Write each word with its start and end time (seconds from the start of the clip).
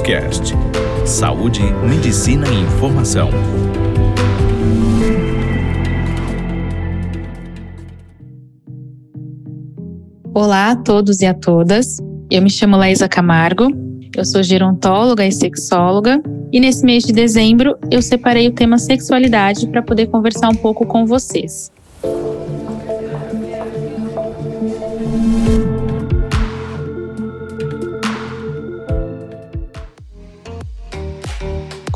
Cast. 0.00 0.54
Saúde, 1.04 1.60
medicina 1.88 2.46
e 2.48 2.60
informação. 2.60 3.30
Olá 10.34 10.70
a 10.72 10.76
todos 10.76 11.20
e 11.20 11.26
a 11.26 11.34
todas. 11.34 11.98
Eu 12.30 12.42
me 12.42 12.50
chamo 12.50 12.76
Laísa 12.76 13.08
Camargo. 13.08 13.68
Eu 14.16 14.24
sou 14.24 14.42
gerontóloga 14.42 15.26
e 15.26 15.32
sexóloga 15.32 16.20
e 16.52 16.60
nesse 16.60 16.84
mês 16.84 17.04
de 17.04 17.12
dezembro 17.12 17.76
eu 17.90 18.02
separei 18.02 18.48
o 18.48 18.52
tema 18.52 18.78
sexualidade 18.78 19.66
para 19.68 19.82
poder 19.82 20.06
conversar 20.06 20.48
um 20.48 20.54
pouco 20.54 20.86
com 20.86 21.06
vocês. 21.06 21.70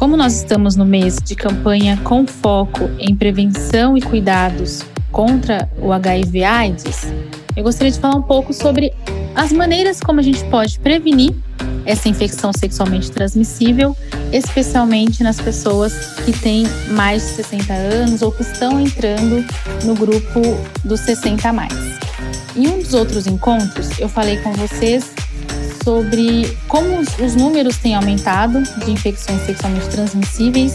Como 0.01 0.17
nós 0.17 0.33
estamos 0.33 0.77
no 0.77 0.87
mês 0.87 1.19
de 1.23 1.35
campanha 1.35 2.01
com 2.03 2.27
foco 2.27 2.89
em 2.99 3.15
prevenção 3.15 3.99
e 3.99 4.01
cuidados 4.01 4.81
contra 5.13 5.69
o 5.77 5.93
HIV/AIDS, 5.93 7.13
eu 7.55 7.63
gostaria 7.63 7.93
de 7.93 8.01
falar 8.01 8.17
um 8.17 8.23
pouco 8.23 8.55
sobre 8.55 8.95
as 9.35 9.53
maneiras 9.53 10.01
como 10.01 10.19
a 10.19 10.23
gente 10.23 10.43
pode 10.45 10.81
prevenir 10.81 11.35
essa 11.85 12.09
infecção 12.09 12.51
sexualmente 12.51 13.11
transmissível, 13.11 13.95
especialmente 14.33 15.23
nas 15.23 15.39
pessoas 15.39 15.93
que 16.25 16.33
têm 16.33 16.65
mais 16.93 17.21
de 17.21 17.29
60 17.35 17.71
anos 17.71 18.23
ou 18.23 18.33
que 18.33 18.41
estão 18.41 18.81
entrando 18.81 19.45
no 19.85 19.95
grupo 19.95 20.41
dos 20.83 21.01
60 21.01 21.47
a 21.47 21.53
mais. 21.53 21.75
Em 22.57 22.67
um 22.69 22.79
dos 22.79 22.95
outros 22.95 23.27
encontros, 23.27 24.01
eu 24.01 24.09
falei 24.09 24.39
com 24.39 24.55
vocês 24.55 25.13
sobre 25.83 26.57
como 26.69 26.99
os 26.99 27.35
números 27.35 27.77
têm 27.79 27.95
aumentado 27.95 28.63
de 28.85 28.91
infecções 28.91 29.41
sexualmente 29.43 29.89
transmissíveis 29.89 30.75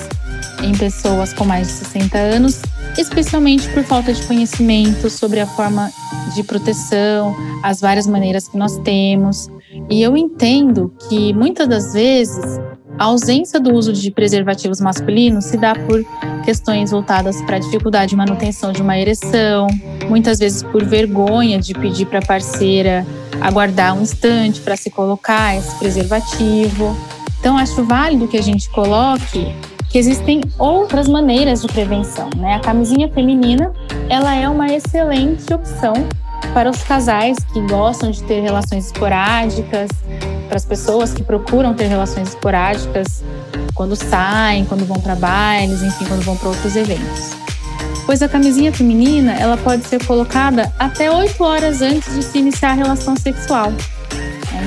em 0.63 0.73
pessoas 0.77 1.33
com 1.33 1.45
mais 1.45 1.67
de 1.67 1.73
60 1.73 2.17
anos, 2.17 2.61
especialmente 2.97 3.67
por 3.69 3.83
falta 3.83 4.13
de 4.13 4.21
conhecimento 4.23 5.09
sobre 5.09 5.39
a 5.39 5.47
forma 5.47 5.91
de 6.33 6.43
proteção, 6.43 7.35
as 7.63 7.79
várias 7.81 8.07
maneiras 8.07 8.47
que 8.47 8.57
nós 8.57 8.77
temos. 8.79 9.49
E 9.89 10.01
eu 10.01 10.15
entendo 10.15 10.93
que 11.07 11.33
muitas 11.33 11.67
das 11.67 11.93
vezes 11.93 12.59
a 12.97 13.05
ausência 13.05 13.59
do 13.59 13.73
uso 13.73 13.91
de 13.91 14.09
preservativos 14.09 14.79
masculinos 14.79 15.45
se 15.45 15.57
dá 15.57 15.75
por 15.75 16.03
questões 16.45 16.91
voltadas 16.91 17.41
para 17.41 17.57
a 17.57 17.59
dificuldade 17.59 18.11
de 18.11 18.15
manutenção 18.15 18.71
de 18.71 18.81
uma 18.81 18.97
ereção, 18.97 19.67
muitas 20.07 20.39
vezes 20.39 20.63
por 20.63 20.83
vergonha 20.83 21.59
de 21.59 21.73
pedir 21.73 22.05
para 22.05 22.19
a 22.19 22.25
parceira 22.25 23.05
aguardar 23.45 23.95
um 23.95 24.01
instante 24.01 24.59
para 24.59 24.75
se 24.75 24.89
colocar 24.89 25.55
esse 25.55 25.75
preservativo. 25.75 26.97
Então, 27.39 27.57
acho 27.57 27.83
válido 27.83 28.27
que 28.27 28.37
a 28.37 28.41
gente 28.41 28.67
coloque 28.71 29.55
que 29.89 29.99
existem 29.99 30.41
outras 30.57 31.07
maneiras 31.07 31.61
de 31.61 31.67
prevenção. 31.67 32.27
Né? 32.35 32.55
A 32.55 32.59
camisinha 32.59 33.07
feminina 33.07 33.71
ela 34.09 34.33
é 34.33 34.49
uma 34.49 34.67
excelente 34.67 35.53
opção 35.53 35.93
para 36.53 36.69
os 36.69 36.81
casais 36.83 37.37
que 37.53 37.61
gostam 37.61 38.09
de 38.09 38.23
ter 38.23 38.41
relações 38.41 38.87
esporádicas, 38.87 39.89
para 40.47 40.57
as 40.57 40.65
pessoas 40.65 41.13
que 41.13 41.21
procuram 41.21 41.73
ter 41.73 41.85
relações 41.85 42.29
esporádicas 42.29 43.23
quando 43.75 43.95
saem, 43.95 44.65
quando 44.65 44.85
vão 44.85 44.99
para 44.99 45.15
bailes, 45.15 45.83
enfim, 45.83 46.05
quando 46.05 46.23
vão 46.23 46.35
para 46.35 46.49
outros 46.49 46.75
eventos 46.75 47.44
pois 48.05 48.21
a 48.21 48.29
camisinha 48.29 48.71
feminina 48.71 49.33
ela 49.33 49.57
pode 49.57 49.85
ser 49.85 50.03
colocada 50.05 50.71
até 50.77 51.11
8 51.11 51.43
horas 51.43 51.81
antes 51.81 52.13
de 52.13 52.23
se 52.23 52.37
iniciar 52.37 52.71
a 52.71 52.73
relação 52.73 53.15
sexual. 53.15 53.73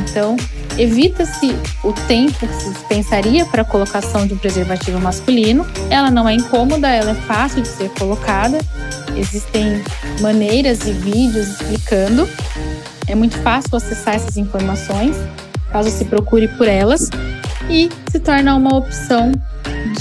Então, 0.00 0.36
evita-se 0.76 1.54
o 1.82 1.92
tempo 1.92 2.46
que 2.46 2.54
se 2.54 2.70
dispensaria 2.70 3.44
para 3.46 3.62
a 3.62 3.64
colocação 3.64 4.26
de 4.26 4.34
um 4.34 4.38
preservativo 4.38 5.00
masculino. 5.00 5.66
Ela 5.90 6.10
não 6.10 6.28
é 6.28 6.34
incômoda, 6.34 6.88
ela 6.88 7.12
é 7.12 7.14
fácil 7.14 7.62
de 7.62 7.68
ser 7.68 7.90
colocada. 7.90 8.58
Existem 9.16 9.82
maneiras 10.20 10.86
e 10.86 10.92
vídeos 10.92 11.48
explicando. 11.48 12.28
É 13.06 13.14
muito 13.14 13.36
fácil 13.38 13.76
acessar 13.76 14.14
essas 14.14 14.36
informações, 14.36 15.16
caso 15.72 15.90
se 15.90 16.04
procure 16.04 16.46
por 16.48 16.68
elas, 16.68 17.10
e 17.70 17.88
se 18.10 18.18
torna 18.20 18.54
uma 18.54 18.76
opção 18.76 19.32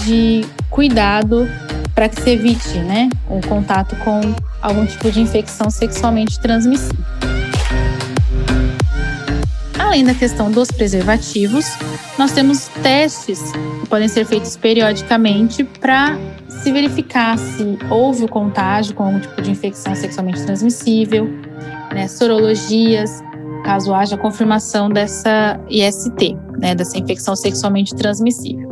de 0.06 0.46
cuidado 0.69 1.50
para 1.97 2.09
que 2.09 2.22
se 2.22 2.30
evite 2.30 2.78
né, 2.78 3.09
o 3.28 3.41
contato 3.47 3.96
com 4.03 4.22
algum 4.62 4.85
tipo 4.85 5.09
de 5.09 5.19
infecção 5.19 5.68
sexualmente 5.72 6.40
transmissível. 6.40 7.03
Além 9.80 10.06
da 10.06 10.13
questão 10.13 10.52
dos 10.52 10.69
preservativos, 10.69 11.66
nós 12.16 12.34
temos 12.34 12.68
testes 12.84 13.41
que 13.81 13.88
podem 13.90 14.07
ser 14.07 14.25
feitos 14.25 14.56
periodicamente 14.56 15.63
para 15.63 16.16
se 16.47 16.72
verificar 16.72 17.36
se 17.36 17.80
houve 17.90 18.25
o 18.25 18.28
contágio 18.28 18.94
com 18.94 19.06
algum 19.06 19.19
tipo 19.19 19.41
de 19.41 19.50
infecção 19.50 19.96
sexualmente 19.96 20.46
transmissível, 20.46 21.28
né, 21.91 22.07
sorologias, 22.07 23.24
caso 23.66 23.91
haja 23.91 24.16
confirmação 24.16 24.88
dessa 24.88 25.59
IST, 25.68 26.38
né, 26.59 26.75
dessa 26.75 26.96
infecção 26.96 27.36
sexualmente 27.36 27.96
transmissível. 27.96 28.67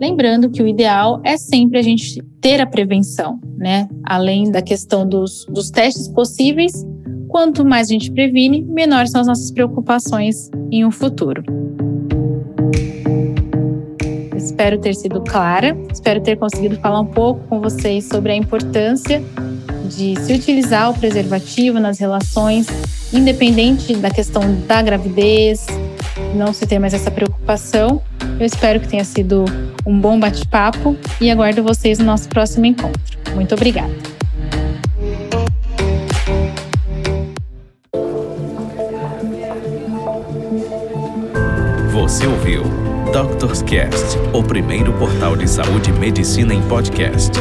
Lembrando 0.00 0.50
que 0.50 0.62
o 0.62 0.66
ideal 0.66 1.20
é 1.24 1.36
sempre 1.36 1.78
a 1.78 1.82
gente 1.82 2.22
ter 2.40 2.60
a 2.60 2.66
prevenção, 2.66 3.38
né? 3.56 3.88
Além 4.04 4.50
da 4.50 4.60
questão 4.60 5.06
dos, 5.06 5.46
dos 5.48 5.70
testes 5.70 6.08
possíveis, 6.08 6.72
quanto 7.28 7.64
mais 7.64 7.88
a 7.88 7.92
gente 7.92 8.10
previne, 8.12 8.62
menores 8.62 9.10
são 9.10 9.20
as 9.20 9.26
nossas 9.26 9.50
preocupações 9.50 10.50
em 10.70 10.84
um 10.84 10.90
futuro. 10.90 11.42
Espero 14.36 14.78
ter 14.78 14.94
sido 14.94 15.20
clara, 15.20 15.76
espero 15.92 16.20
ter 16.20 16.36
conseguido 16.36 16.76
falar 16.76 17.00
um 17.00 17.06
pouco 17.06 17.40
com 17.48 17.60
vocês 17.60 18.06
sobre 18.06 18.32
a 18.32 18.36
importância 18.36 19.22
de 19.88 20.16
se 20.20 20.32
utilizar 20.32 20.90
o 20.90 20.94
preservativo 20.94 21.78
nas 21.78 21.98
relações, 21.98 22.66
independente 23.12 23.94
da 23.96 24.10
questão 24.10 24.42
da 24.66 24.82
gravidez, 24.82 25.66
não 26.34 26.52
se 26.52 26.66
ter 26.66 26.78
mais 26.78 26.94
essa 26.94 27.10
preocupação. 27.10 27.33
Eu 28.40 28.46
espero 28.46 28.80
que 28.80 28.88
tenha 28.88 29.04
sido 29.04 29.44
um 29.86 29.98
bom 29.98 30.18
bate-papo 30.18 30.96
e 31.20 31.30
aguardo 31.30 31.62
vocês 31.62 31.98
no 31.98 32.04
nosso 32.06 32.28
próximo 32.28 32.66
encontro. 32.66 33.02
Muito 33.34 33.54
obrigada. 33.54 33.92
Você 41.92 42.26
ouviu 42.26 42.62
Doctors 43.12 43.62
Cast, 43.62 44.18
o 44.32 44.42
primeiro 44.42 44.92
portal 44.94 45.36
de 45.36 45.48
saúde 45.48 45.90
e 45.90 45.92
medicina 45.92 46.52
em 46.52 46.62
podcast. 46.62 47.32